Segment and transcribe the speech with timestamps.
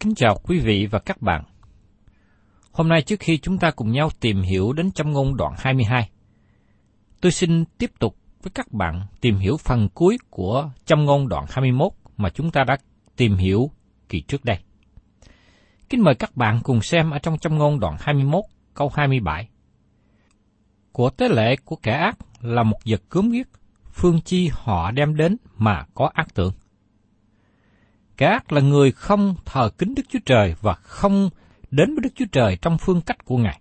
[0.00, 1.44] Kính chào quý vị và các bạn.
[2.72, 6.10] Hôm nay trước khi chúng ta cùng nhau tìm hiểu đến trong ngôn đoạn 22,
[7.20, 11.44] tôi xin tiếp tục với các bạn tìm hiểu phần cuối của trong ngôn đoạn
[11.50, 12.76] 21 mà chúng ta đã
[13.16, 13.70] tìm hiểu
[14.08, 14.58] kỳ trước đây.
[15.88, 18.44] Kính mời các bạn cùng xem ở trong trong ngôn đoạn 21
[18.74, 19.48] câu 27.
[20.92, 23.48] Của tế lệ của kẻ ác là một vật cướm giết,
[23.92, 26.52] phương chi họ đem đến mà có ác tưởng.
[28.18, 31.30] Kẻ ác là người không thờ kính Đức Chúa Trời và không
[31.70, 33.60] đến với Đức Chúa Trời trong phương cách của Ngài.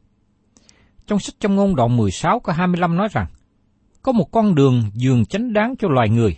[1.07, 3.27] Trong sách trong ngôn đoạn 16 có 25 nói rằng,
[4.01, 6.37] có một con đường dường chánh đáng cho loài người,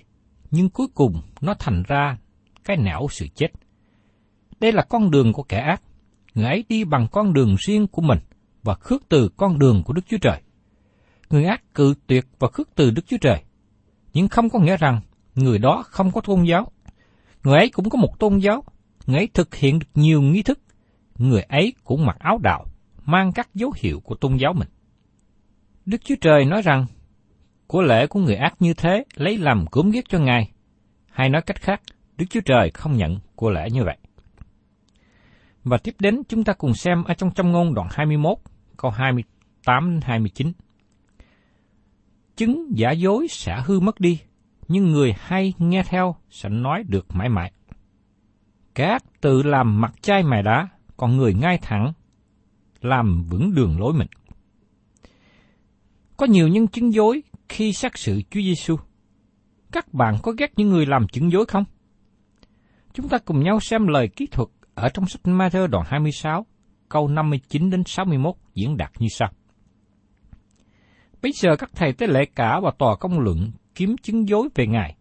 [0.51, 2.17] nhưng cuối cùng nó thành ra
[2.63, 3.47] cái nẻo sự chết.
[4.59, 5.81] Đây là con đường của kẻ ác.
[6.33, 8.19] Người ấy đi bằng con đường riêng của mình
[8.63, 10.41] và khước từ con đường của Đức Chúa Trời.
[11.29, 13.43] Người ác cự tuyệt và khước từ Đức Chúa Trời.
[14.13, 15.01] Nhưng không có nghĩa rằng
[15.35, 16.71] người đó không có tôn giáo.
[17.43, 18.63] Người ấy cũng có một tôn giáo.
[19.07, 20.59] Người ấy thực hiện được nhiều nghi thức.
[21.17, 22.65] Người ấy cũng mặc áo đạo,
[23.05, 24.67] mang các dấu hiệu của tôn giáo mình.
[25.85, 26.85] Đức Chúa Trời nói rằng,
[27.67, 30.51] của lễ của người ác như thế lấy làm cúm ghét cho Ngài.
[31.11, 31.81] Hay nói cách khác,
[32.17, 33.97] Đức Chúa Trời không nhận của lễ như vậy.
[35.63, 38.37] Và tiếp đến chúng ta cùng xem ở trong trong ngôn đoạn 21,
[38.77, 38.91] câu
[39.63, 40.51] 28-29.
[42.35, 44.19] Chứng giả dối sẽ hư mất đi,
[44.69, 47.51] nhưng người hay nghe theo sẽ nói được mãi mãi.
[48.75, 51.93] Các tự làm mặt chai mài đá, còn người ngay thẳng
[52.81, 54.07] làm vững đường lối mình.
[56.17, 58.77] Có nhiều nhân chứng dối khi xác sự Chúa Giêsu.
[59.71, 61.63] Các bạn có ghét những người làm chứng dối không?
[62.93, 66.45] Chúng ta cùng nhau xem lời kỹ thuật ở trong sách Matthew đoạn 26,
[66.89, 69.29] câu 59 đến 61 diễn đạt như sau.
[71.21, 74.67] Bây giờ các thầy tế lễ cả và tòa công luận kiếm chứng dối về
[74.67, 74.95] Ngài,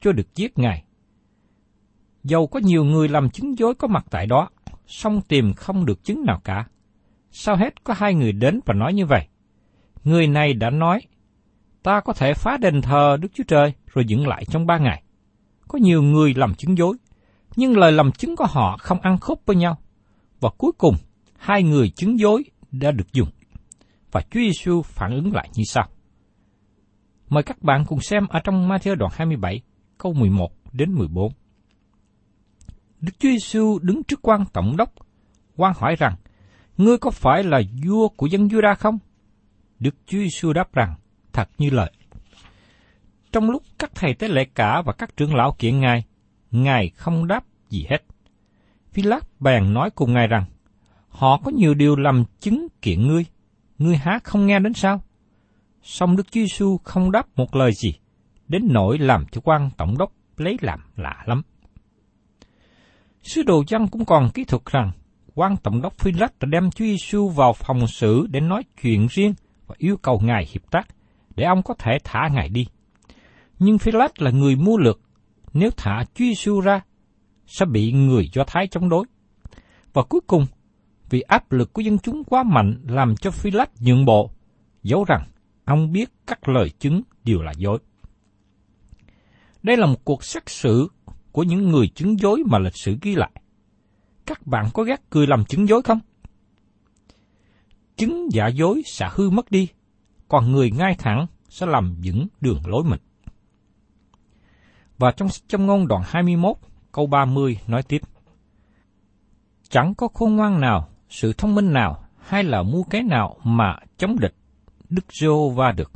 [0.00, 0.84] cho được giết Ngài.
[2.24, 4.48] Dầu có nhiều người làm chứng dối có mặt tại đó,
[4.86, 6.66] song tìm không được chứng nào cả.
[7.30, 9.28] Sau hết có hai người đến và nói như vậy?
[10.04, 11.00] Người này đã nói,
[11.82, 15.02] ta có thể phá đền thờ Đức Chúa Trời rồi dựng lại trong ba ngày.
[15.68, 16.96] Có nhiều người làm chứng dối,
[17.56, 19.78] nhưng lời làm chứng của họ không ăn khớp với nhau.
[20.40, 20.94] Và cuối cùng,
[21.38, 23.28] hai người chứng dối đã được dùng.
[24.12, 25.88] Và Chúa Giêsu phản ứng lại như sau.
[27.34, 29.60] Mời các bạn cùng xem ở trong Matthew đoạn 27,
[29.98, 31.32] câu 11 đến 14.
[33.00, 34.92] Đức Chúa Giêsu đứng trước quan tổng đốc,
[35.56, 36.16] quan hỏi rằng,
[36.76, 38.98] Ngươi có phải là vua của dân Juda không?
[39.78, 40.94] Đức Chúa Giêsu đáp rằng,
[41.32, 41.92] thật như lời.
[43.32, 46.04] Trong lúc các thầy tế lễ cả và các trưởng lão kiện Ngài,
[46.50, 48.04] Ngài không đáp gì hết.
[48.92, 50.44] Philip bèn nói cùng Ngài rằng,
[51.08, 53.24] họ có nhiều điều làm chứng kiện ngươi,
[53.78, 55.02] ngươi há không nghe đến sao?
[55.86, 57.94] Song Đức Chúa Giêsu không đáp một lời gì,
[58.48, 61.42] đến nỗi làm cho quan tổng đốc lấy làm lạ lắm.
[63.22, 64.92] Sứ đồ dân cũng còn kỹ thuật rằng
[65.34, 69.06] quan tổng đốc phi lách đã đem Chúa Giêsu vào phòng xử để nói chuyện
[69.10, 69.34] riêng
[69.66, 70.88] và yêu cầu ngài hiệp tác
[71.36, 72.66] để ông có thể thả ngài đi.
[73.58, 75.00] Nhưng phi lách là người mua lược,
[75.52, 76.80] nếu thả Chúa Giêsu ra
[77.46, 79.04] sẽ bị người Do Thái chống đối.
[79.92, 80.46] Và cuối cùng,
[81.10, 84.30] vì áp lực của dân chúng quá mạnh làm cho phi lách nhượng bộ,
[84.82, 85.24] dấu rằng
[85.64, 87.78] ông biết các lời chứng đều là dối.
[89.62, 90.88] Đây là một cuộc xét xử
[91.32, 93.30] của những người chứng dối mà lịch sử ghi lại.
[94.26, 96.00] Các bạn có ghét cười làm chứng dối không?
[97.96, 99.68] Chứng giả dối sẽ hư mất đi,
[100.28, 103.00] còn người ngay thẳng sẽ làm vững đường lối mình.
[104.98, 106.56] Và trong trong ngôn đoạn 21,
[106.92, 108.02] câu 30 nói tiếp.
[109.68, 113.76] Chẳng có khôn ngoan nào, sự thông minh nào, hay là mua cái nào mà
[113.98, 114.34] chống địch
[114.88, 115.92] Đức giê va được.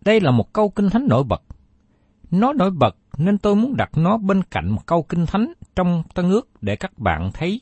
[0.00, 1.42] Đây là một câu kinh thánh nổi bật.
[2.30, 6.02] Nó nổi bật nên tôi muốn đặt nó bên cạnh một câu kinh thánh trong
[6.14, 7.60] Tân ước để các bạn thấy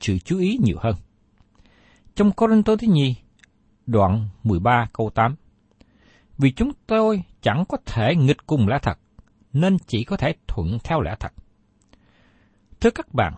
[0.00, 0.94] sự chú ý nhiều hơn.
[2.14, 3.14] Trong Cô Tô thứ nhì,
[3.86, 5.34] đoạn 13 câu 8.
[6.38, 8.98] Vì chúng tôi chẳng có thể nghịch cùng lẽ thật,
[9.52, 11.32] nên chỉ có thể thuận theo lẽ thật.
[12.80, 13.34] Thưa các bạn,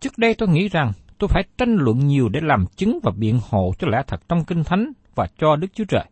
[0.00, 3.40] trước đây tôi nghĩ rằng tôi phải tranh luận nhiều để làm chứng và biện
[3.50, 6.04] hộ cho lẽ thật trong Kinh Thánh và cho Đức Chúa Trời.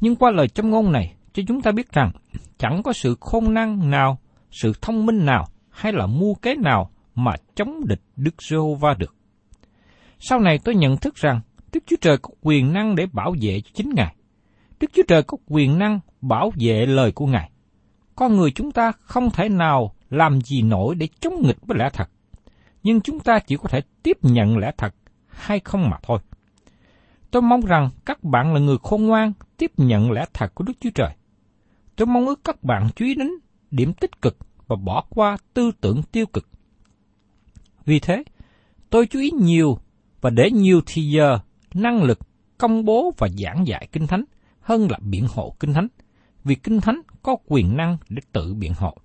[0.00, 2.10] Nhưng qua lời châm ngôn này, cho chúng ta biết rằng
[2.58, 4.18] chẳng có sự khôn năng nào,
[4.50, 9.14] sự thông minh nào hay là mưu kế nào mà chống địch Đức Giê-hô-va được.
[10.18, 11.40] Sau này tôi nhận thức rằng
[11.72, 14.14] Đức Chúa Trời có quyền năng để bảo vệ cho chính Ngài.
[14.80, 17.50] Đức Chúa Trời có quyền năng bảo vệ lời của Ngài.
[18.16, 21.90] Con người chúng ta không thể nào làm gì nổi để chống nghịch với lẽ
[21.92, 22.10] thật.
[22.82, 24.94] Nhưng chúng ta chỉ có thể tiếp nhận lẽ thật
[25.28, 26.18] hay không mà thôi.
[27.30, 30.72] Tôi mong rằng các bạn là người khôn ngoan tiếp nhận lẽ thật của Đức
[30.80, 31.10] Chúa Trời.
[31.96, 33.30] Tôi mong ước các bạn chú ý đến
[33.70, 34.36] điểm tích cực
[34.66, 36.48] và bỏ qua tư tưởng tiêu cực.
[37.84, 38.24] Vì thế,
[38.90, 39.78] tôi chú ý nhiều
[40.20, 41.38] và để nhiều thì giờ,
[41.74, 42.18] năng lực
[42.58, 44.24] công bố và giảng dạy Kinh Thánh
[44.60, 45.88] hơn là biện hộ Kinh Thánh,
[46.44, 48.96] vì Kinh Thánh có quyền năng để tự biện hộ.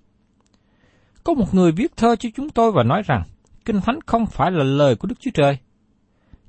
[1.24, 3.24] Có một người viết thơ cho chúng tôi và nói rằng
[3.66, 5.57] Kinh Thánh không phải là lời của Đức Chúa Trời.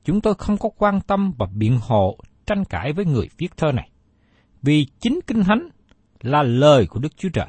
[0.07, 3.73] Chúng tôi không có quan tâm và biện hộ tranh cãi với người viết thơ
[3.73, 3.91] này,
[4.63, 5.69] vì chính Kinh Thánh
[6.21, 7.47] là lời của Đức Chúa Trời.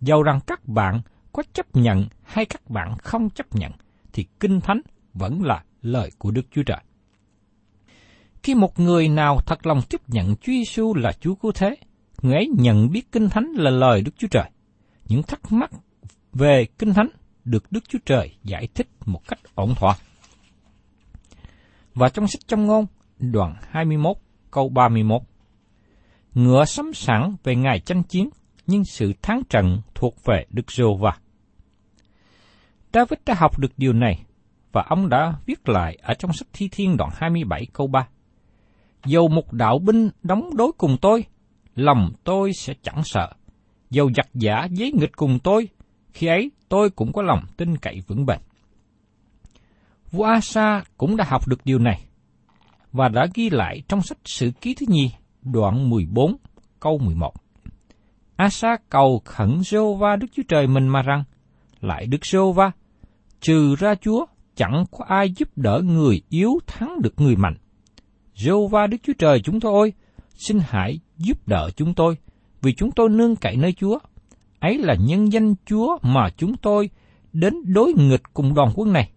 [0.00, 1.00] Dầu rằng các bạn
[1.32, 3.72] có chấp nhận hay các bạn không chấp nhận,
[4.12, 4.80] thì Kinh Thánh
[5.14, 6.80] vẫn là lời của Đức Chúa Trời.
[8.42, 11.76] Khi một người nào thật lòng chấp nhận Chúa Giêsu là Chúa Cứu Thế,
[12.22, 14.50] người ấy nhận biết Kinh Thánh là lời Đức Chúa Trời.
[15.08, 15.70] Những thắc mắc
[16.32, 17.08] về Kinh Thánh
[17.44, 19.96] được Đức Chúa Trời giải thích một cách ổn thỏa.
[21.94, 22.86] Và trong sách trong ngôn,
[23.18, 24.16] đoạn 21,
[24.50, 25.22] câu 31.
[26.34, 28.28] Ngựa sắm sẵn về ngày tranh chiến,
[28.66, 31.18] nhưng sự thắng trận thuộc về Đức Giô va
[32.92, 34.24] David đã học được điều này,
[34.72, 38.08] và ông đã viết lại ở trong sách Thi Thiên đoạn 27 câu 3.
[39.06, 41.24] Dầu một đạo binh đóng đối cùng tôi,
[41.74, 43.32] lòng tôi sẽ chẳng sợ.
[43.90, 45.68] Dầu giặc giả giấy nghịch cùng tôi,
[46.12, 48.38] khi ấy tôi cũng có lòng tin cậy vững bền.
[50.10, 52.04] Vua Asa cũng đã học được điều này,
[52.92, 55.10] và đã ghi lại trong sách Sử ký thứ nhì,
[55.42, 56.36] đoạn 14,
[56.80, 57.32] câu 11.
[58.36, 61.24] Asa cầu khẩn Jehovah Đức Chúa Trời mình mà rằng,
[61.80, 62.70] lại Đức Jehovah,
[63.40, 67.56] trừ ra Chúa, chẳng có ai giúp đỡ người yếu thắng được người mạnh.
[68.34, 69.92] Jehovah Đức Chúa Trời chúng tôi ơi,
[70.34, 72.16] xin hãy giúp đỡ chúng tôi,
[72.62, 73.98] vì chúng tôi nương cậy nơi Chúa.
[74.60, 76.90] Ấy là nhân danh Chúa mà chúng tôi
[77.32, 79.10] đến đối nghịch cùng đoàn quân này.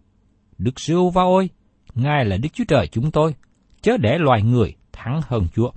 [0.63, 1.49] Đức Sưu Va ơi,
[1.95, 3.35] Ngài là Đức Chúa Trời chúng tôi,
[3.81, 5.71] chớ để loài người thắng hơn Chúa.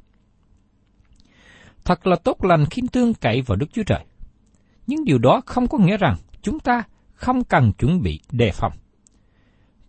[1.85, 4.05] Thật là tốt lành khi tương cậy vào Đức Chúa Trời.
[4.87, 6.83] Nhưng điều đó không có nghĩa rằng chúng ta
[7.15, 8.73] không cần chuẩn bị đề phòng.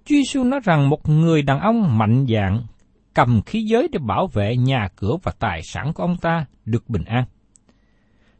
[0.06, 2.62] Chúa Giêsu nói rằng một người đàn ông mạnh dạn
[3.14, 6.90] cầm khí giới để bảo vệ nhà cửa và tài sản của ông ta được
[6.90, 7.26] bình an.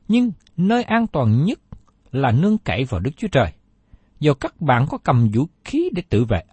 [0.08, 1.60] Nhưng nơi an toàn nhất
[2.12, 3.52] là nương cậy vào Đức Chúa Trời.
[4.26, 6.44] Dù các bạn có cầm vũ khí để tự vệ,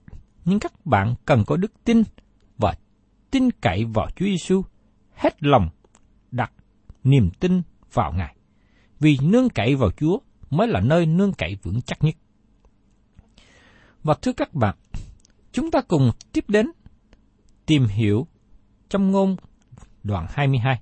[0.44, 2.02] nhưng các bạn cần có đức tin
[2.58, 2.74] và
[3.30, 4.62] tin cậy vào Chúa Giêsu
[5.14, 5.68] hết lòng
[6.30, 6.52] đặt
[7.04, 7.62] niềm tin
[7.92, 8.36] vào Ngài.
[9.00, 10.18] Vì nương cậy vào Chúa
[10.50, 12.14] mới là nơi nương cậy vững chắc nhất.
[14.02, 14.76] Và thưa các bạn,
[15.52, 16.66] chúng ta cùng tiếp đến
[17.66, 18.26] tìm hiểu
[18.88, 19.36] trong ngôn
[20.02, 20.80] đoạn 22.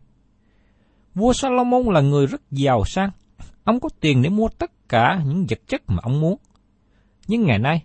[1.14, 3.11] Vua Salomon là người rất giàu sang.
[3.64, 6.38] Ông có tiền để mua tất cả những vật chất mà ông muốn.
[7.31, 7.85] Nhưng ngày nay,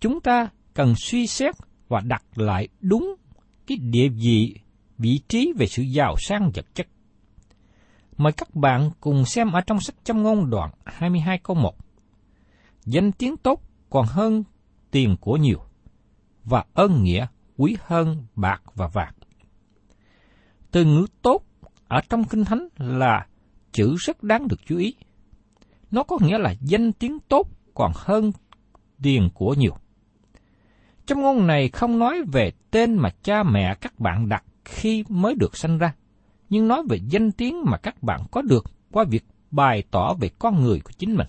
[0.00, 1.54] chúng ta cần suy xét
[1.88, 3.14] và đặt lại đúng
[3.66, 4.56] cái địa vị,
[4.98, 6.86] vị trí về sự giàu sang vật chất.
[8.16, 11.74] Mời các bạn cùng xem ở trong sách châm ngôn đoạn 22 câu 1.
[12.84, 14.44] Danh tiếng tốt còn hơn
[14.90, 15.60] tiền của nhiều,
[16.44, 17.26] và ơn nghĩa
[17.56, 19.14] quý hơn bạc và vàng.
[20.70, 21.42] Từ ngữ tốt
[21.88, 23.26] ở trong Kinh Thánh là
[23.72, 24.94] chữ rất đáng được chú ý.
[25.90, 28.32] Nó có nghĩa là danh tiếng tốt còn hơn
[29.04, 29.76] tiền của nhiều.
[31.06, 35.34] Trong ngôn này không nói về tên mà cha mẹ các bạn đặt khi mới
[35.34, 35.94] được sanh ra,
[36.50, 40.30] nhưng nói về danh tiếng mà các bạn có được qua việc bày tỏ về
[40.38, 41.26] con người của chính mình.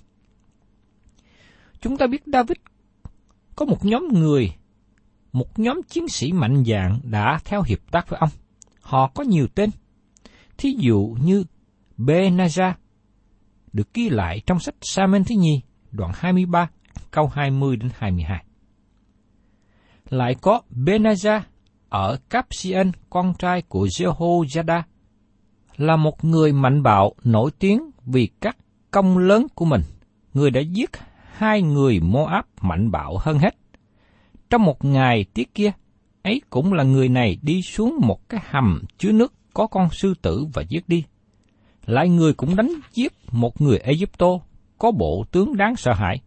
[1.82, 2.58] Chúng ta biết David
[3.55, 4.55] có một nhóm người,
[5.34, 8.29] một nhóm chiến sĩ mạnh dạng đã theo hiệp tác với ông.
[8.82, 9.70] Họ có nhiều tên.
[10.58, 11.44] Thí dụ như
[11.98, 12.74] Benaja,
[13.74, 16.70] được ghi lại trong sách Samen thứ nhì, đoạn 23,
[17.15, 18.43] câu 20 đến 22.
[20.10, 21.41] Lại có Benaja
[21.89, 24.81] ở Capsian, con trai của Jehoiada,
[25.77, 28.57] là một người mạnh bạo nổi tiếng vì các
[28.91, 29.81] công lớn của mình.
[30.34, 30.89] Người đã giết
[31.31, 33.55] hai người Moab mạnh bạo hơn hết.
[34.50, 35.72] Trong một ngày tiết kia,
[36.24, 40.13] ấy cũng là người này đi xuống một cái hầm chứa nước có con sư
[40.22, 41.03] tử và giết đi.
[41.86, 44.27] Lại người cũng đánh giết một người Egypto
[44.77, 46.22] có bộ tướng đáng sợ hãi.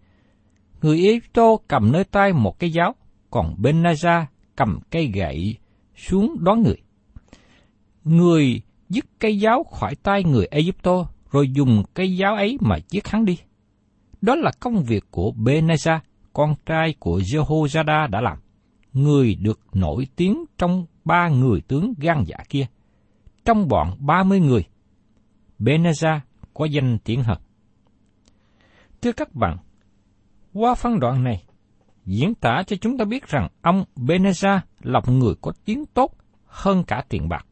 [0.83, 2.95] Người Egypto cầm nơi tay một cái giáo,
[3.31, 3.85] còn bên
[4.57, 5.57] cầm cây gậy
[5.97, 6.77] xuống đón người.
[8.05, 13.09] Người dứt cây giáo khỏi tay người Egypto, rồi dùng cây giáo ấy mà giết
[13.09, 13.39] hắn đi.
[14.21, 15.99] Đó là công việc của Beneza,
[16.33, 18.39] con trai của Jehoiada đã làm.
[18.93, 22.67] Người được nổi tiếng trong ba người tướng gan dạ kia.
[23.45, 24.65] Trong bọn ba mươi người,
[25.59, 26.21] Beneza
[26.55, 27.39] có danh tiếng hơn.
[29.03, 29.57] Thưa các bạn,
[30.53, 31.45] qua phân đoạn này,
[32.05, 36.15] diễn tả cho chúng ta biết rằng ông Beneza là một người có tiếng tốt
[36.47, 37.47] hơn cả tiền bạc.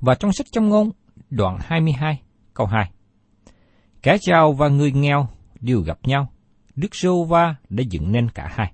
[0.00, 0.90] Và trong sách trong ngôn,
[1.30, 2.22] đoạn 22,
[2.54, 2.90] câu 2.
[4.02, 5.28] Kẻ giàu và người nghèo
[5.60, 6.28] đều gặp nhau.
[6.76, 8.72] Đức Rô Va đã dựng nên cả hai.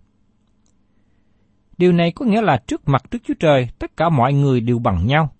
[1.78, 4.78] Điều này có nghĩa là trước mặt Đức Chúa Trời, tất cả mọi người đều
[4.78, 5.32] bằng nhau,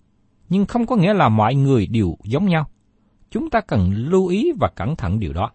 [0.49, 2.69] nhưng không có nghĩa là mọi người đều giống nhau.
[3.31, 5.51] Chúng ta cần lưu ý và cẩn thận điều đó.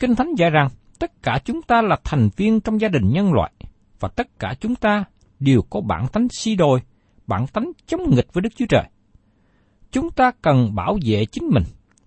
[0.00, 3.32] Kinh Thánh dạy rằng, tất cả chúng ta là thành viên trong gia đình nhân
[3.32, 3.52] loại,
[4.00, 5.04] và tất cả chúng ta
[5.40, 6.80] đều có bản tánh si đồi,
[7.26, 8.84] bản tánh chống nghịch với Đức Chúa Trời.
[9.92, 11.62] Chúng ta cần bảo vệ chính mình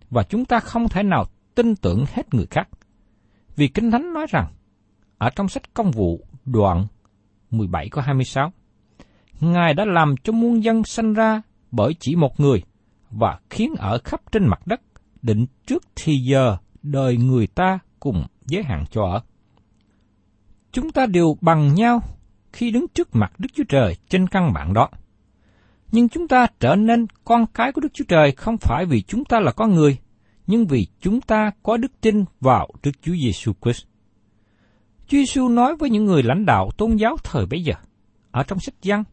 [0.09, 2.69] và chúng ta không thể nào tin tưởng hết người khác.
[3.55, 4.47] Vì Kinh Thánh nói rằng,
[5.17, 6.88] ở trong sách công vụ đoạn
[7.51, 8.51] 17 có 26,
[9.39, 12.63] Ngài đã làm cho muôn dân sanh ra bởi chỉ một người
[13.09, 14.81] và khiến ở khắp trên mặt đất
[15.21, 19.22] định trước thì giờ đời người ta cùng giới hạn cho ở.
[20.72, 22.02] Chúng ta đều bằng nhau
[22.54, 24.90] khi đứng trước mặt Đức Chúa Trời trên căn bản đó.
[25.92, 29.25] Nhưng chúng ta trở nên con cái của Đức Chúa Trời không phải vì chúng
[29.25, 29.98] ta là con người,
[30.48, 33.84] nhưng vì chúng ta có đức tin vào Đức Chúa Giêsu Christ.
[35.08, 37.74] Chúa Giêsu nói với những người lãnh đạo tôn giáo thời bấy giờ,
[38.32, 39.04] ở trong sách Giăng,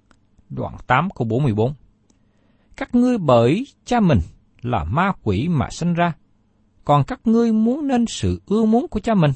[0.49, 1.75] đoạn 8 câu 44.
[2.77, 4.19] Các ngươi bởi cha mình
[4.63, 6.13] là ma quỷ mà sinh ra,
[6.91, 9.33] còn các ngươi muốn nên sự ưa muốn của cha mình.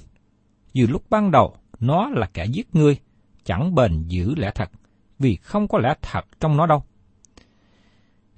[0.73, 2.97] dù lúc ban đầu, nó là kẻ giết ngươi,
[3.45, 4.71] chẳng bền giữ lẽ thật,
[5.19, 6.83] vì không có lẽ thật trong nó đâu.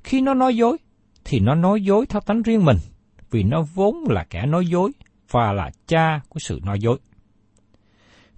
[0.05, 0.77] Khi nó nói dối,
[1.25, 2.77] thì nó nói dối theo tánh riêng mình,
[3.31, 4.91] vì nó vốn là kẻ nói dối
[5.31, 6.99] và là cha của sự nói dối.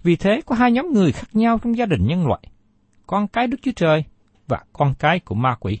[0.03, 2.41] Vì thế có hai nhóm người khác nhau trong gia đình nhân loại,
[3.07, 4.03] con cái Đức Chúa Trời
[4.47, 5.79] và con cái của ma quỷ.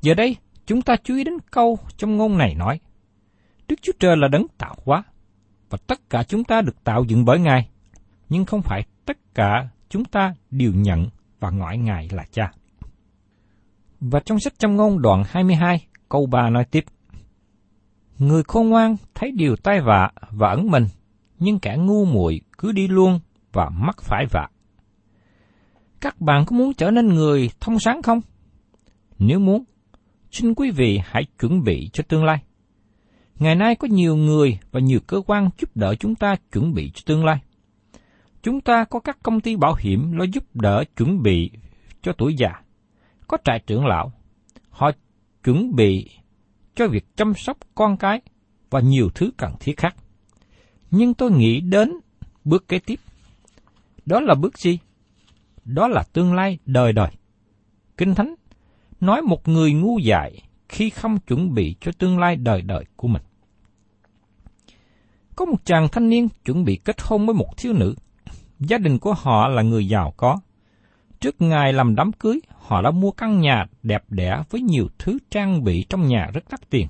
[0.00, 0.36] Giờ đây,
[0.66, 2.80] chúng ta chú ý đến câu trong ngôn này nói,
[3.68, 5.02] Đức Chúa Trời là đấng tạo hóa,
[5.70, 7.68] và tất cả chúng ta được tạo dựng bởi Ngài,
[8.28, 11.06] nhưng không phải tất cả chúng ta đều nhận
[11.40, 12.52] và gọi Ngài là cha.
[14.00, 16.84] Và trong sách trong ngôn đoạn 22, câu 3 nói tiếp,
[18.18, 20.86] Người khôn ngoan thấy điều tai vạ và ẩn mình,
[21.38, 23.20] nhưng kẻ ngu muội cứ đi luôn
[23.52, 24.48] và mắc phải vạ.
[26.00, 28.20] Các bạn có muốn trở nên người thông sáng không?
[29.18, 29.64] Nếu muốn,
[30.30, 32.38] xin quý vị hãy chuẩn bị cho tương lai.
[33.38, 36.90] Ngày nay có nhiều người và nhiều cơ quan giúp đỡ chúng ta chuẩn bị
[36.94, 37.38] cho tương lai.
[38.42, 41.50] Chúng ta có các công ty bảo hiểm lo giúp đỡ chuẩn bị
[42.02, 42.62] cho tuổi già.
[43.28, 44.12] Có trại trưởng lão,
[44.70, 44.90] họ
[45.44, 46.10] chuẩn bị
[46.74, 48.20] cho việc chăm sóc con cái
[48.70, 49.96] và nhiều thứ cần thiết khác.
[50.90, 51.92] Nhưng tôi nghĩ đến
[52.44, 53.00] bước kế tiếp.
[54.06, 54.78] Đó là bước gì?
[55.64, 57.10] Đó là tương lai đời đời.
[57.96, 58.34] Kinh Thánh
[59.00, 63.08] nói một người ngu dại khi không chuẩn bị cho tương lai đời đời của
[63.08, 63.22] mình.
[65.38, 67.94] Có một chàng thanh niên chuẩn bị kết hôn với một thiếu nữ.
[68.58, 70.38] Gia đình của họ là người giàu có.
[71.20, 75.18] Trước ngày làm đám cưới, họ đã mua căn nhà đẹp đẽ với nhiều thứ
[75.30, 76.86] trang bị trong nhà rất đắt tiền.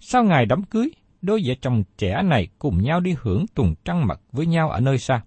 [0.00, 0.90] Sau ngày đám cưới,
[1.22, 4.80] đôi vợ chồng trẻ này cùng nhau đi hưởng tuần trăng mật với nhau ở
[4.80, 5.22] nơi xa.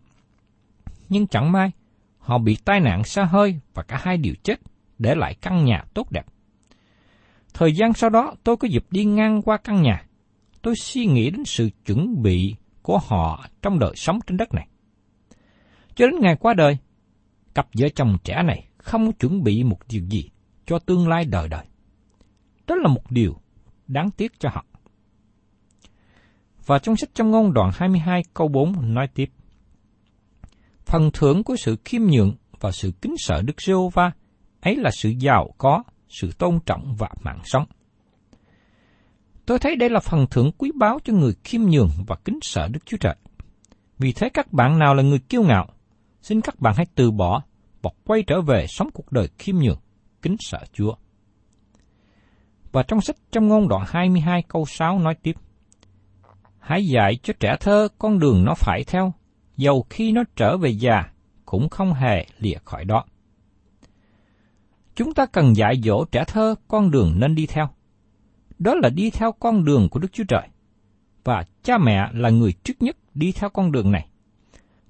[1.10, 1.72] Nhưng chẳng may,
[2.18, 4.60] họ bị tai nạn xa hơi và cả hai đều chết,
[5.00, 6.26] để lại căn nhà tốt đẹp.
[7.54, 10.07] Thời gian sau đó tôi có dịp đi ngang qua căn nhà.
[10.68, 14.68] Tôi suy nghĩ đến sự chuẩn bị của họ trong đời sống trên đất này.
[15.96, 16.78] Cho đến ngày qua đời,
[17.56, 20.30] cặp vợ chồng trẻ này không chuẩn bị một điều gì
[20.66, 21.66] cho tương lai đời đời.
[22.68, 23.36] Đó là một điều
[23.88, 24.66] đáng tiếc cho họ.
[26.66, 29.30] Và trong sách trong ngôn đoạn 22 câu 4 nói tiếp.
[30.86, 34.12] Phần thưởng của sự khiêm nhượng và sự kính sợ Đức giê va
[34.62, 37.66] ấy là sự giàu có, sự tôn trọng và mạng sống.
[39.48, 42.68] Tôi thấy đây là phần thưởng quý báu cho người khiêm nhường và kính sợ
[42.68, 43.16] Đức Chúa Trời.
[44.00, 45.68] Vì thế các bạn nào là người kiêu ngạo,
[46.22, 47.44] xin các bạn hãy từ bỏ
[47.82, 49.80] và quay trở về sống cuộc đời khiêm nhường,
[50.22, 50.96] kính sợ Chúa.
[52.72, 55.36] Và trong sách trong ngôn đoạn 22 câu 6 nói tiếp,
[56.60, 59.14] Hãy dạy cho trẻ thơ con đường nó phải theo,
[59.58, 61.04] dầu khi nó trở về già,
[61.46, 63.06] cũng không hề lìa khỏi đó.
[64.96, 67.70] Chúng ta cần dạy dỗ trẻ thơ con đường nên đi theo.
[68.60, 70.48] Đó là đi theo con đường của Đức Chúa Trời.
[71.24, 74.08] Và cha mẹ là người trước nhất đi theo con đường này.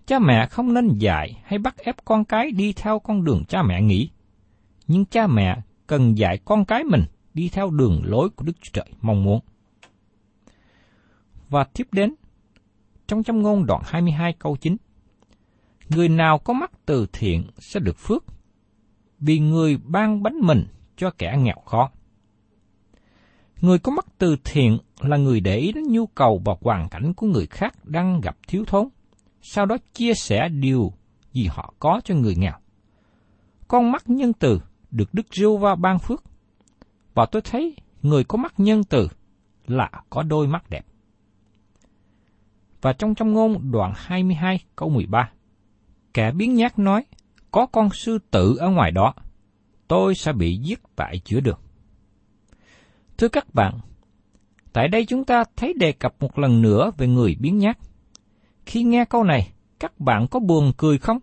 [0.06, 3.64] Cha mẹ không nên dạy hay bắt ép con cái đi theo con đường cha
[3.64, 4.10] mẹ nghĩ.
[4.88, 8.72] Nhưng cha mẹ cần dạy con cái mình đi theo đường lối của Đức Chúa
[8.74, 9.40] Trời mong muốn.
[11.50, 12.16] Và tiếp đến,
[13.08, 14.78] trong châm ngôn đoạn 22 câu 9,
[15.90, 18.24] Người nào có mắt từ thiện sẽ được phước,
[19.20, 20.66] vì người ban bánh mình
[20.98, 21.92] cho kẻ nghèo khó.
[23.62, 27.14] Người có mắt từ thiện là người để ý đến nhu cầu và hoàn cảnh
[27.14, 28.88] của người khác đang gặp thiếu thốn,
[29.42, 30.94] sau đó chia sẻ điều
[31.34, 32.54] gì họ có cho người nghèo.
[33.68, 36.24] Con mắt nhân từ được Đức Giêsu va ban phước,
[37.14, 39.08] và tôi thấy người có mắt nhân từ
[39.68, 40.86] là có đôi mắt đẹp.
[42.82, 45.30] Và trong trong ngôn đoạn 22 câu 13,
[46.14, 47.06] kẻ biến nhát nói,
[47.52, 49.14] có con sư tử ở ngoài đó,
[49.88, 51.60] tôi sẽ bị giết tại giữa đường.
[53.18, 53.80] Thưa các bạn,
[54.74, 57.78] tại đây chúng ta thấy đề cập một lần nữa về người biến nhát.
[58.66, 61.20] Khi nghe câu này, các bạn có buồn cười không?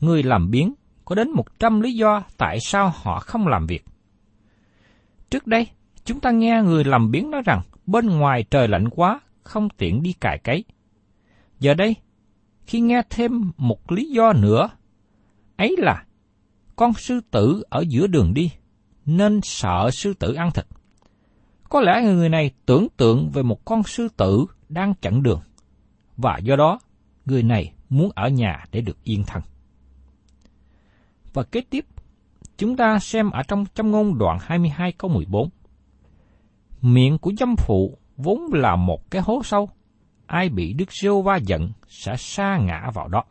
[0.00, 3.84] Người làm biến có đến một trăm lý do tại sao họ không làm việc.
[5.30, 5.66] Trước đây,
[6.04, 10.02] chúng ta nghe người làm biến nói rằng bên ngoài trời lạnh quá, không tiện
[10.02, 10.64] đi cài cấy.
[11.60, 11.96] Giờ đây,
[12.66, 14.68] khi nghe thêm một lý do nữa,
[15.56, 16.04] ấy là
[16.76, 18.50] con sư tử ở giữa đường đi,
[19.06, 20.66] nên sợ sư tử ăn thịt.
[21.68, 25.40] Có lẽ người này tưởng tượng về một con sư tử đang chặn đường,
[26.16, 26.78] và do đó
[27.26, 29.42] người này muốn ở nhà để được yên thân.
[31.32, 31.86] Và kế tiếp,
[32.56, 35.48] chúng ta xem ở trong trong ngôn đoạn 22 câu 14.
[36.82, 39.70] Miệng của dâm phụ vốn là một cái hố sâu,
[40.26, 43.24] ai bị Đức Giêsu va giận sẽ sa ngã vào đó.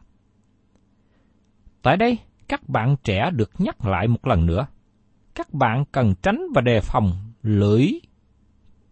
[1.82, 4.66] Tại đây, các bạn trẻ được nhắc lại một lần nữa.
[5.36, 7.88] Các bạn cần tránh và đề phòng lưỡi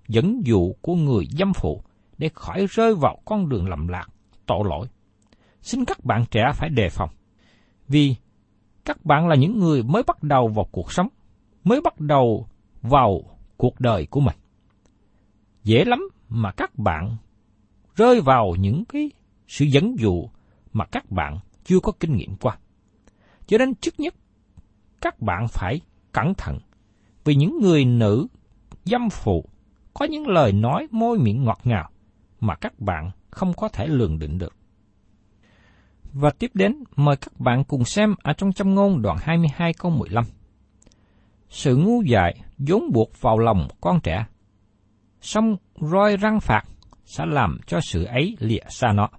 [0.08, 1.84] dẫn dụ của người dâm phụ
[2.18, 4.08] để khỏi rơi vào con đường lầm lạc,
[4.46, 4.88] tội lỗi.
[5.62, 7.10] Xin các bạn trẻ phải đề phòng.
[7.88, 8.16] Vì
[8.86, 11.08] các bạn là những người mới bắt đầu vào cuộc sống,
[11.64, 12.48] mới bắt đầu
[12.82, 13.22] vào
[13.58, 14.36] cuộc đời của mình.
[15.64, 17.18] Dễ lắm mà các bạn
[17.96, 19.12] rơi vào những cái
[19.48, 20.30] sự dẫn dụ
[20.74, 22.58] mà các bạn chưa có kinh nghiệm qua.
[23.48, 24.16] Cho nên trước nhất,
[25.02, 26.60] các bạn phải cẩn thận
[27.24, 28.28] vì những người nữ
[28.86, 29.46] dâm phụ
[29.94, 31.90] có những lời nói môi miệng ngọt ngào
[32.40, 34.56] mà các bạn không có thể lường định được.
[36.14, 39.92] Và tiếp đến, mời các bạn cùng xem ở trong châm ngôn đoạn 22 câu
[39.92, 40.24] 15.
[41.50, 44.26] Sự ngu dại vốn buộc vào lòng con trẻ,
[45.22, 46.64] song roi răng phạt
[47.06, 49.10] sẽ làm cho sự ấy lìa xa nó.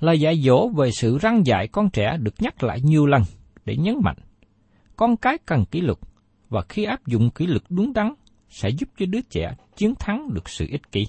[0.00, 3.22] Lời dạy dỗ về sự răng dạy con trẻ được nhắc lại nhiều lần
[3.64, 4.16] để nhấn mạnh.
[4.96, 5.98] Con cái cần kỷ luật,
[6.48, 8.14] và khi áp dụng kỷ luật đúng đắn
[8.48, 11.06] sẽ giúp cho đứa trẻ chiến thắng được sự ích kỷ.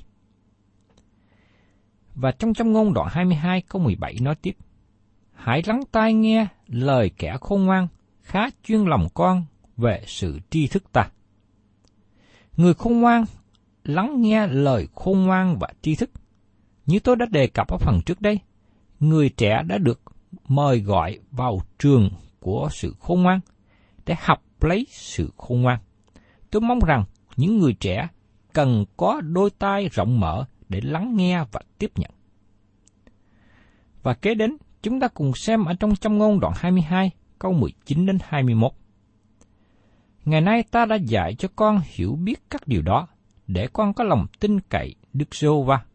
[2.16, 4.56] Và trong trong ngôn đoạn 22 câu 17 nói tiếp,
[5.34, 7.88] Hãy lắng tai nghe lời kẻ khôn ngoan,
[8.22, 9.46] khá chuyên lòng con
[9.78, 11.10] về sự tri thức ta.
[12.58, 13.26] Người khôn ngoan
[13.84, 16.10] lắng nghe lời khôn ngoan và tri thức.
[16.86, 18.40] Như tôi đã đề cập ở phần trước đây,
[19.00, 20.02] người trẻ đã được
[20.48, 23.40] mời gọi vào trường của sự khôn ngoan
[24.06, 25.80] để học lấy sự khôn ngoan.
[26.52, 27.04] Tôi mong rằng
[27.38, 28.08] những người trẻ
[28.54, 32.12] cần có đôi tai rộng mở để lắng nghe và tiếp nhận.
[34.04, 38.06] Và kế đến, chúng ta cùng xem ở trong trong ngôn đoạn 22, câu 19
[38.06, 38.72] đến 21.
[40.26, 43.08] Ngày nay ta đã dạy cho con hiểu biết các điều đó,
[43.48, 45.86] để con có lòng tin cậy Đức giê va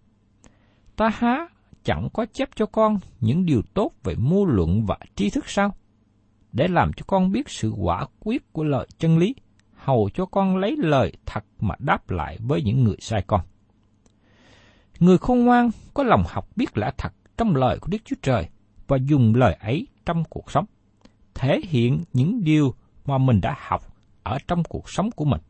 [0.96, 1.48] Ta há
[1.84, 5.74] chẳng có chép cho con những điều tốt về mưu luận và tri thức sao?
[6.52, 9.34] Để làm cho con biết sự quả quyết của lời chân lý,
[9.74, 13.40] hầu cho con lấy lời thật mà đáp lại với những người sai con.
[15.00, 18.48] Người khôn ngoan có lòng học biết lẽ thật trong lời của Đức Chúa Trời
[18.88, 20.64] và dùng lời ấy trong cuộc sống,
[21.34, 22.74] thể hiện những điều
[23.06, 23.82] mà mình đã học
[24.22, 25.40] ở trong cuộc sống của mình,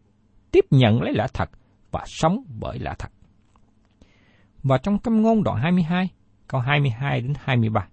[0.51, 1.51] tiếp nhận lấy lẽ thật
[1.91, 3.09] và sống bởi lẽ thật.
[4.63, 6.09] Và trong câm ngôn đoạn 22,
[6.49, 7.89] câu 22 đến 23.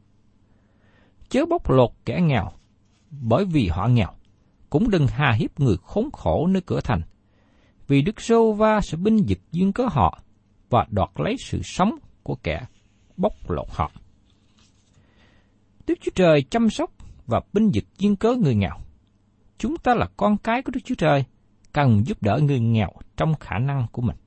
[1.30, 2.52] Chớ bóc lột kẻ nghèo,
[3.12, 4.12] bởi vì họ nghèo,
[4.70, 7.02] cũng đừng hà hiếp người khốn khổ nơi cửa thành,
[7.88, 10.20] vì Đức Sô Va sẽ binh dịch duyên cớ họ
[10.70, 12.66] và đoạt lấy sự sống của kẻ
[13.18, 13.92] bóc lột họ.
[15.88, 16.92] Đức Chúa Trời chăm sóc
[17.26, 18.78] và binh dịch duyên cớ người nghèo.
[19.58, 21.24] Chúng ta là con cái của Đức Chúa Trời,
[21.74, 24.18] cần giúp đỡ người nghèo trong khả năng của mình.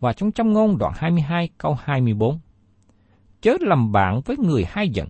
[0.00, 2.38] Và trong trong ngôn đoạn 22 câu 24,
[3.40, 5.08] Chớ làm bạn với người hai giận,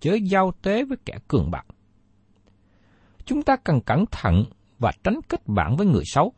[0.00, 1.64] chớ giao tế với kẻ cường bạo.
[3.24, 4.44] Chúng ta cần cẩn thận
[4.78, 6.32] và tránh kết bạn với người xấu,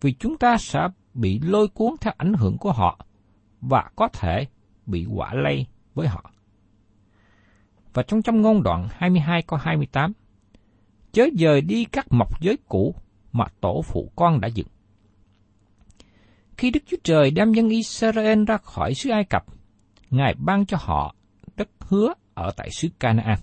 [0.00, 3.06] vì chúng ta sẽ bị lôi cuốn theo ảnh hưởng của họ
[3.60, 4.46] và có thể
[4.86, 6.30] bị quả lây với họ.
[7.94, 10.12] Và trong trong ngôn đoạn 22 câu 28,
[11.12, 12.94] chớ dời đi các mọc giới cũ
[13.32, 14.68] mà tổ phụ con đã dựng.
[16.56, 19.44] Khi Đức Chúa Trời đem dân Israel ra khỏi xứ Ai Cập,
[20.10, 21.14] Ngài ban cho họ
[21.56, 23.38] đất hứa ở tại xứ Canaan.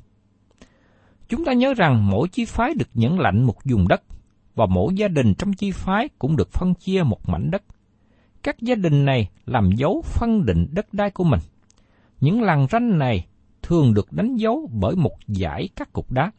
[1.30, 4.04] Chúng ta nhớ rằng mỗi chi phái được nhận lãnh một vùng đất,
[4.56, 7.64] và mỗi gia đình trong chi phái cũng được phân chia một mảnh đất.
[8.44, 11.40] Các gia đình này làm dấu phân định đất đai của mình.
[12.22, 13.28] Những làng ranh này
[13.62, 16.32] thường được đánh dấu bởi một dải các cục đá,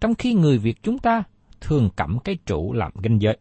[0.00, 1.22] trong khi người Việt chúng ta
[1.60, 3.38] thường cắm cái trụ làm ranh giới.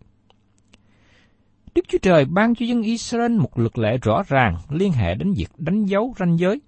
[1.76, 5.34] Đức Chúa Trời ban cho dân Israel một luật lệ rõ ràng liên hệ đến
[5.34, 6.62] việc đánh dấu ranh giới.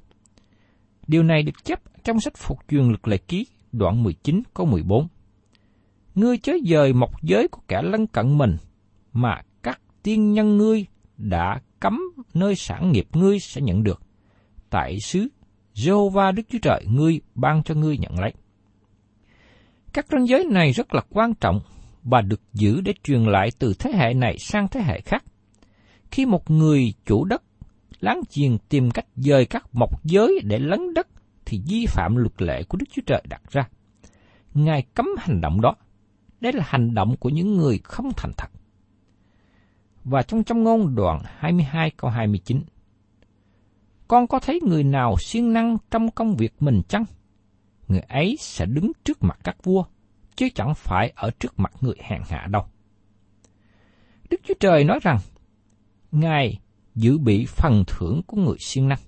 [1.08, 5.08] Điều này được chép trong sách phục truyền lực lệ ký đoạn 19 câu 14.
[6.16, 8.58] Ngươi chớ dời mộc giới của kẻ lân cận mình,
[9.14, 10.86] mà các tiên nhân ngươi
[11.18, 12.00] đã cấm
[12.34, 14.02] nơi sản nghiệp ngươi sẽ nhận được.
[14.70, 15.28] Tại xứ
[15.76, 18.34] Jehovah Đức Chúa Trời ngươi ban cho ngươi nhận lấy.
[19.94, 21.62] Các ranh giới này rất là quan trọng
[22.04, 25.24] và được giữ để truyền lại từ thế hệ này sang thế hệ khác.
[26.12, 27.44] Khi một người chủ đất
[28.02, 31.08] láng giềng tìm cách dời các mộc giới để lấn đất
[31.46, 33.70] thì vi phạm luật lệ của Đức Chúa Trời đặt ra.
[34.54, 35.76] Ngài cấm hành động đó.
[36.42, 38.52] Đây là hành động của những người không thành thật.
[40.04, 42.62] Và trong trong ngôn đoạn 22 câu 29,
[44.08, 47.04] Con có thấy người nào siêng năng trong công việc mình chăng?
[47.88, 49.84] Người ấy sẽ đứng trước mặt các vua,
[50.36, 52.66] chứ chẳng phải ở trước mặt người hèn hạ đâu.
[54.30, 55.18] Đức Chúa Trời nói rằng,
[56.12, 56.60] Ngài
[56.96, 59.00] giữ bị phần thưởng của người siêng năng.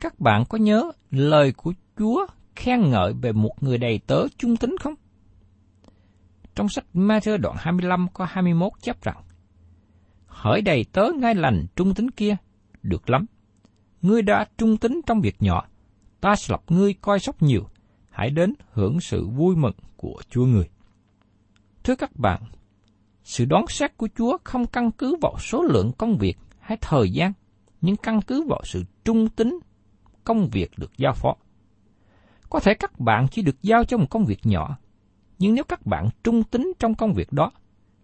[0.00, 4.56] Các bạn có nhớ lời của Chúa khen ngợi về một người đầy tớ trung
[4.56, 4.94] tính không?
[6.54, 9.22] Trong sách Matthew đoạn 25 có 21 chép rằng,
[10.26, 12.36] Hỡi đầy tớ ngay lành trung tính kia,
[12.82, 13.26] được lắm.
[14.02, 15.66] Ngươi đã trung tính trong việc nhỏ,
[16.20, 17.68] ta sẽ lập ngươi coi sóc nhiều,
[18.10, 20.68] hãy đến hưởng sự vui mừng của Chúa người.
[21.84, 22.42] Thưa các bạn,
[23.24, 26.38] sự đoán xét của Chúa không căn cứ vào số lượng công việc
[26.70, 27.32] hay thời gian,
[27.80, 29.58] nhưng căn cứ vào sự trung tính
[30.24, 31.36] công việc được giao phó.
[32.50, 34.78] Có thể các bạn chỉ được giao cho một công việc nhỏ,
[35.38, 37.52] nhưng nếu các bạn trung tính trong công việc đó,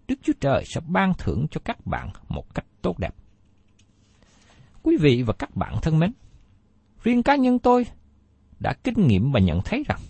[0.09, 3.15] Đức Chúa Trời sẽ ban thưởng cho các bạn một cách tốt đẹp.
[4.83, 6.13] Quý vị và các bạn thân mến,
[7.03, 7.87] riêng cá nhân tôi
[8.61, 10.01] đã kinh nghiệm và nhận thấy rằng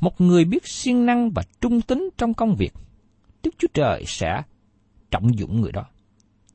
[0.00, 2.72] một người biết siêng năng và trung tính trong công việc,
[3.42, 4.42] Đức Chúa Trời sẽ
[5.10, 5.84] trọng dụng người đó.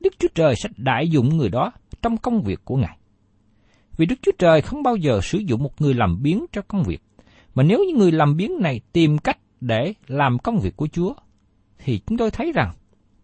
[0.04, 2.98] Đức Chúa Trời sẽ đại dụng người đó trong công việc của Ngài.
[3.96, 6.82] Vì Đức Chúa Trời không bao giờ sử dụng một người làm biến cho công
[6.82, 7.02] việc,
[7.54, 11.14] mà nếu những người làm biến này tìm cách để làm công việc của Chúa,
[11.78, 12.72] thì chúng tôi thấy rằng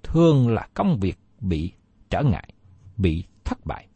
[0.03, 1.71] thường là công việc bị
[2.11, 2.49] trở ngại,
[2.97, 3.87] bị thất bại,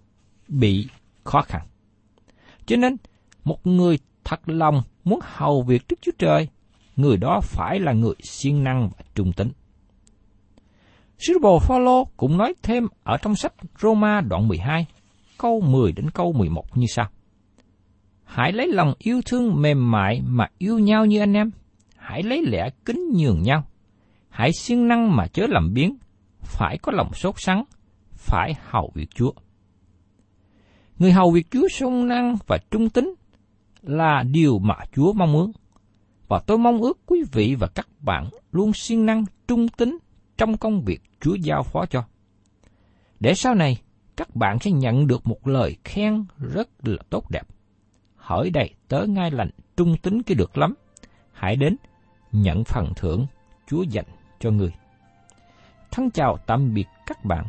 [0.49, 0.88] bị
[1.25, 1.66] khó khăn.
[2.66, 2.97] Cho nên,
[3.44, 6.49] một người thật lòng muốn hầu việc Đức Chúa Trời,
[6.97, 9.51] người đó phải là người siêng năng và trung tính.
[11.18, 14.87] Sứ đồ Phaolô cũng nói thêm ở trong sách Roma đoạn 12,
[15.38, 17.09] câu 10 đến câu 11 như sau.
[18.24, 21.50] Hãy lấy lòng yêu thương mềm mại mà yêu nhau như anh em.
[21.96, 23.64] Hãy lấy lẽ kính nhường nhau.
[24.29, 25.96] Hãy siêng năng mà chớ làm biến.
[26.40, 27.64] Phải có lòng sốt sắng.
[28.12, 29.33] phải hầu việc Chúa.
[30.98, 33.14] Người hầu việc Chúa sung năng và trung tín
[33.83, 35.53] là điều mà Chúa mong muốn.
[36.29, 39.98] Và tôi mong ước quý vị và các bạn luôn siêng năng trung tín
[40.37, 42.05] trong công việc Chúa giao phó cho.
[43.20, 43.81] Để sau này,
[44.16, 47.47] các bạn sẽ nhận được một lời khen rất là tốt đẹp.
[48.16, 50.75] Hỏi đây tớ ngay lành trung tín cái được lắm.
[51.33, 51.77] Hãy đến
[52.33, 53.27] nhận phần thưởng
[53.66, 54.07] Chúa dành
[54.40, 54.73] cho người.
[55.90, 57.47] Thân chào tạm biệt các bạn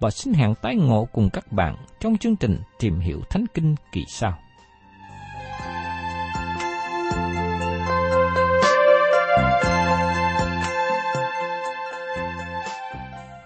[0.00, 3.74] và xin hẹn tái ngộ cùng các bạn trong chương trình Tìm hiểu Thánh Kinh
[3.92, 4.38] kỳ sau.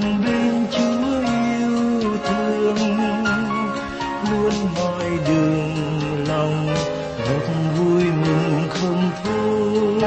[0.00, 2.98] gần bên Chúa yêu thương,
[4.30, 6.66] luôn mọi đường lòng
[7.18, 7.44] một
[7.76, 10.02] vui mừng không thôi.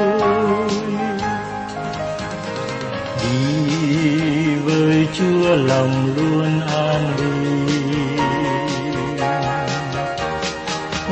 [3.22, 8.18] Đi với Chúa lòng luôn an bình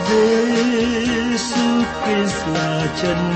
[0.09, 1.67] Giêsu
[2.05, 3.36] Christ là chân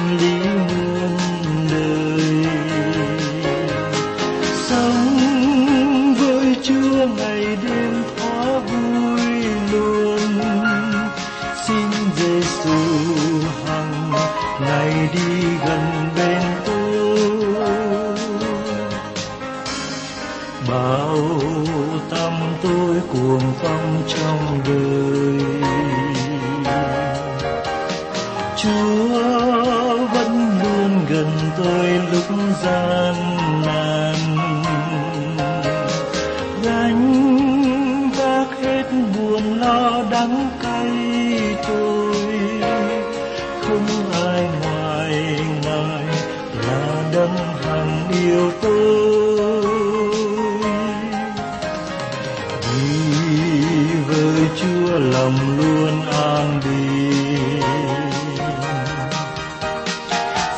[54.57, 57.61] Chúa lòng luôn an bình.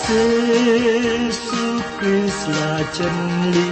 [0.08, 3.70] Giêsu Christ là chân lý